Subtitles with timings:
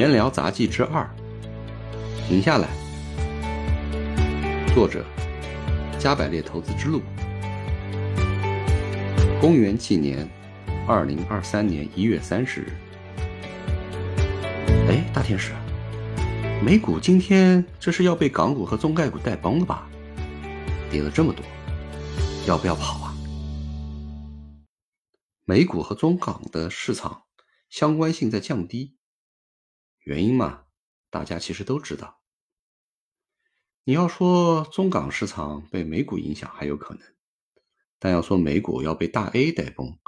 [0.00, 1.06] 闲聊杂技之二，
[2.26, 2.66] 停下来。
[4.74, 5.04] 作者：
[5.98, 7.02] 加百列投资之路。
[9.42, 10.26] 公元纪年
[10.88, 12.72] 二零二三年一月三十日。
[14.88, 15.52] 哎，大天使，
[16.64, 19.86] 美股今天这是要被港股和中概股带崩了吧？
[20.90, 21.44] 跌了这么多，
[22.46, 23.14] 要不要跑啊？
[25.44, 27.24] 美股和中港的市场
[27.68, 28.94] 相关性在降低。
[30.00, 30.64] 原因嘛，
[31.10, 32.20] 大家其实都知道。
[33.84, 37.02] 你要说中港市场被美股影响还有可能，
[37.98, 39.98] 但要说美股要被大 A 带崩，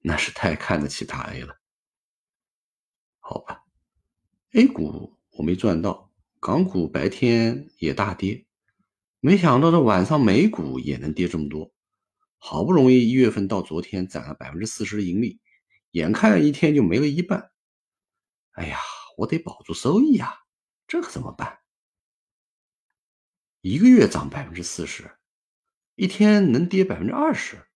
[0.00, 1.60] 那是太看得起大 A 了。
[3.18, 3.64] 好吧
[4.52, 8.46] ，A 股我没赚到，港股白天也大跌，
[9.20, 11.72] 没想到这晚上美股也能跌这么多。
[12.38, 15.40] 好不容易一月份到昨天攒了百分之四十的盈利，
[15.92, 17.50] 眼看一天就没了一半。
[18.52, 18.78] 哎呀！
[19.22, 20.44] 我得保住收益呀，
[20.86, 21.60] 这可怎么办？
[23.60, 25.16] 一个月涨百分之四十，
[25.94, 27.68] 一天能跌百分之二十，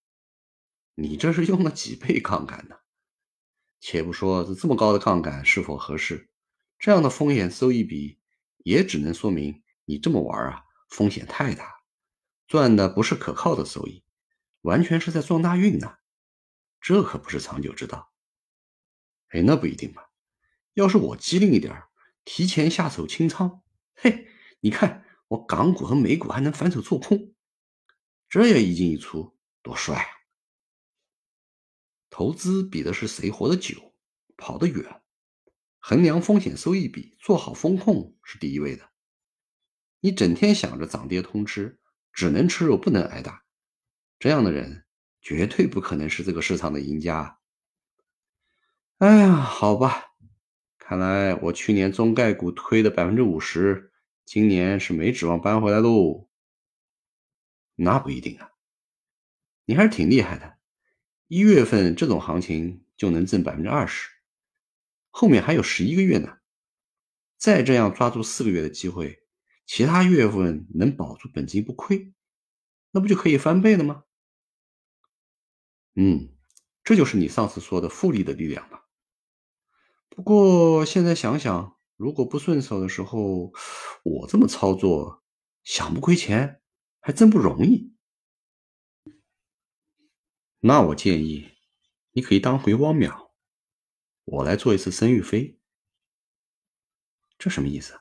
[0.95, 2.77] 你这是用了几倍杠杆呢？
[3.79, 6.29] 且不说这这么高的杠杆是否合适，
[6.79, 8.19] 这样的风险收益比
[8.59, 11.85] 也只能说明你这么玩啊，风险太大，
[12.49, 14.03] 赚的不是可靠的收益，
[14.63, 15.97] 完全是在撞大运呢。
[16.81, 18.13] 这可不是长久之道。
[19.29, 20.11] 哎，那不一定吧。
[20.77, 21.85] 要是我机灵一点
[22.23, 23.63] 提前下手清仓，
[23.95, 24.29] 嘿，
[24.61, 27.35] 你看我港股和美股还能反手做空，
[28.29, 30.09] 这也一进一出，多帅啊！
[32.11, 33.95] 投资比的是谁活得久、
[34.37, 35.01] 跑得远，
[35.79, 38.91] 衡量风险收益比，做好风控是第一位的。
[40.01, 41.81] 你整天想着涨跌通吃，
[42.13, 43.47] 只能吃肉不能挨打，
[44.19, 44.85] 这样的人
[45.23, 47.39] 绝对不可能是这个市场的赢家。
[48.99, 50.06] 哎呀，好吧。
[50.89, 53.91] 看来我去年中概股推的百分之五十，
[54.25, 56.29] 今年是没指望扳回来喽。
[57.75, 58.53] 那不一定啊，
[59.65, 60.59] 你还是挺厉害的，
[61.27, 64.09] 一月份这种行情就能挣百分之二十，
[65.11, 66.39] 后面还有十一个月呢，
[67.37, 69.25] 再这样抓住四个月的机会，
[69.67, 72.13] 其他月份能保住本金不亏，
[72.93, 74.05] 那不就可以翻倍了吗？
[75.97, 76.33] 嗯，
[76.85, 78.86] 这就是你上次说的复利的力量吧。
[80.17, 83.53] 不过现在想想，如果不顺手的时候，
[84.03, 85.23] 我这么操作，
[85.63, 86.63] 想不亏钱
[87.01, 87.95] 还真不容易。
[90.61, 91.59] 那我建议，
[92.13, 93.33] 你可以当回汪淼，
[94.25, 95.61] 我来做一次申玉飞。
[97.37, 98.01] 这什么意思？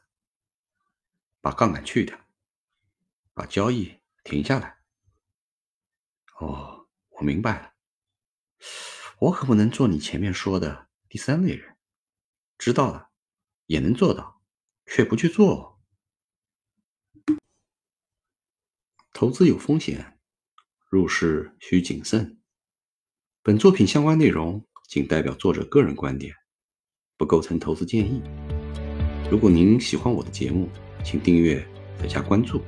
[1.41, 2.17] 把杠杆去掉，
[3.33, 4.77] 把交易停下来。
[6.39, 7.73] 哦，我明白了。
[9.19, 11.74] 我可不能做你前面说的第三类人。
[12.57, 13.09] 知道了，
[13.67, 14.41] 也能做到，
[14.85, 15.79] 却不去做。
[19.13, 20.17] 投资有风险，
[20.89, 22.37] 入市需谨慎。
[23.41, 26.33] 本作品相关内容仅代表作者个人观点，
[27.17, 28.21] 不构成投资建议。
[29.29, 30.69] 如果您喜欢我的节目，
[31.03, 31.65] 请订阅
[31.99, 32.61] 再加关注，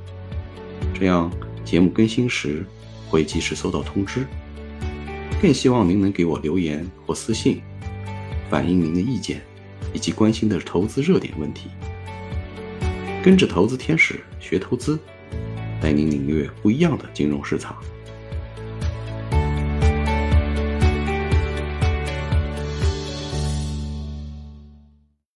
[0.93, 1.31] 这样
[1.65, 2.65] 节目更新时
[3.09, 4.25] 会及时收到通知。
[5.41, 7.61] 更希望您能给我留言或私信，
[8.49, 9.45] 反映您的意见。
[9.93, 11.69] 以及关心的投资热点问题，
[13.23, 14.99] 跟着投资天使学投资，
[15.81, 17.75] 带您领略不一样的金融市场。